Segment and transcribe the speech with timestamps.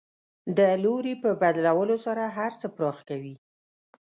[0.57, 3.35] د لوري په بدلولو سره هر څه پراخ کوي.